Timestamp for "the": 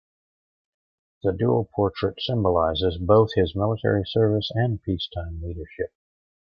1.21-1.31